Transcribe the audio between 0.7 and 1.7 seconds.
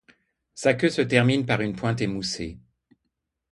queue se termine par